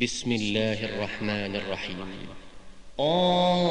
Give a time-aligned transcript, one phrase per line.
[0.00, 1.96] بسم الله الرحمن الرحيم.
[2.98, 3.62] قاف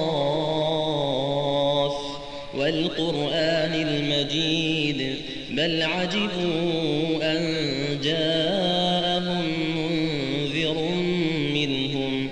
[2.56, 5.16] والقرآن المجيد
[5.52, 7.42] بل عجبوا أن
[8.04, 9.46] جاءهم
[9.78, 10.78] منذر
[11.54, 12.30] منهم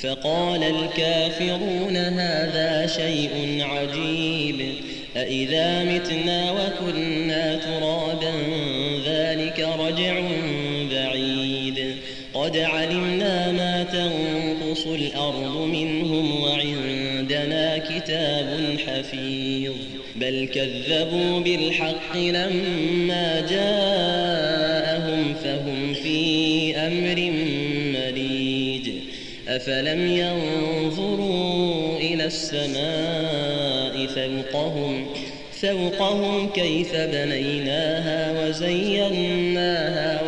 [0.00, 4.74] فقال الكافرون هذا شيء عجيب
[5.16, 7.17] أإذا متنا وكنا
[12.48, 19.72] قد علمنا ما تنقص الأرض منهم وعندنا كتاب حفيظ
[20.16, 27.32] بل كذبوا بالحق لما جاءهم فهم في أمر
[27.98, 28.90] مريج
[29.48, 35.06] أفلم ينظروا إلى السماء فوقهم
[35.62, 40.27] فوقهم كيف بنيناها وزيناها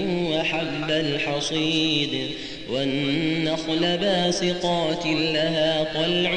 [1.01, 2.09] الحصيد
[2.69, 6.35] والنخل باسقات لها طلع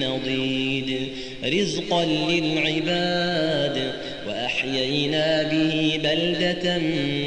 [0.00, 1.08] نضيد
[1.44, 3.92] رزقا للعباد
[4.28, 6.78] وأحيينا به بلدة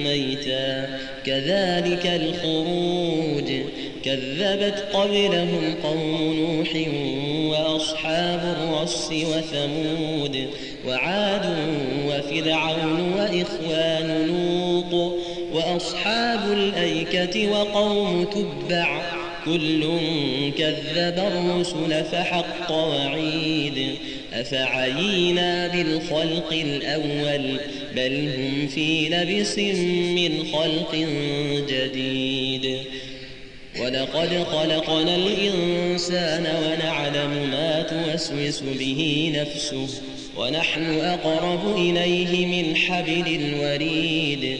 [0.04, 3.52] ميتا كذلك الخروج
[4.06, 6.70] كذبت قبلهم قوم نوح
[7.52, 10.48] وأصحاب الرس وثمود
[10.88, 11.56] وعاد
[12.08, 15.21] وفرعون وإخوان لوط
[15.62, 19.02] وأصحاب الأيكة وقوم تبع.
[19.46, 19.84] كل
[20.58, 23.96] كذب الرسل فحق وعيد.
[24.34, 27.60] أفعينا بالخلق الأول؟
[27.96, 29.58] بل هم في لبس
[30.18, 30.96] من خلق
[31.70, 32.78] جديد.
[33.82, 39.88] ولقد خلقنا الإنسان ونعلم ما توسوس به نفسه
[40.38, 44.60] ونحن أقرب إليه من حبل الوريد.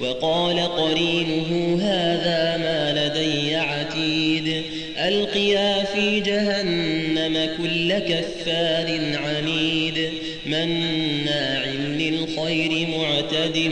[0.00, 4.62] وقال قرينه هذا ما لدي عتيد.
[4.98, 10.10] ألقيا في جهنم كل كفار عنيد.
[10.46, 11.64] مناع
[11.98, 13.70] للخير معتد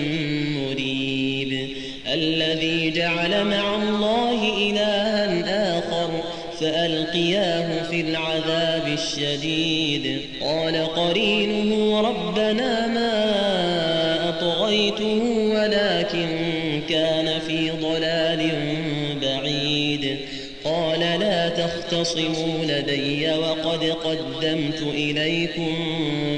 [0.56, 1.68] مريب.
[2.12, 6.10] الذي جعل مع الله إلها آخر
[6.60, 10.20] فألقياه في العذاب الشديد.
[10.40, 13.21] قال قرينه ربنا ما
[22.02, 25.74] تختصموا لدي وقد قدمت إليكم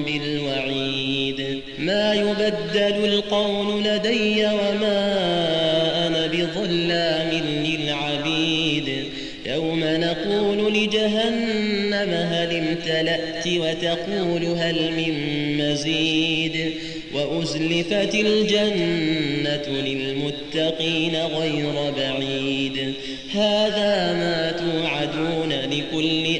[0.06, 1.60] بالوعيد.
[1.78, 7.30] ما يبدل القول لدي وما أنا بظلام
[7.64, 9.04] للعبيد.
[9.46, 15.14] يوم نقول لجهنم هل امتلأت وتقول هل من
[15.58, 16.74] مزيد.
[17.14, 22.94] وأزلفت الجنة للمتقين غير بعيد.
[23.34, 25.33] هذا ما توعدون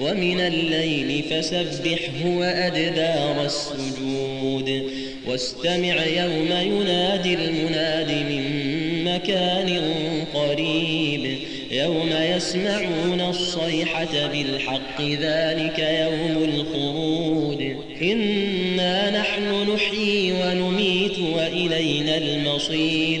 [0.00, 4.82] ومن الليل فسبحه وأدبار السجود.
[5.26, 8.44] واستمع يوم ينادي المناد من
[9.04, 9.80] مكان
[10.34, 11.38] قريب.
[11.70, 17.62] يوم يسمعون الصيحة بالحق ذلك يوم الخروج.
[18.02, 23.20] إنا نحن نحيي ونميت وإلينا المصير.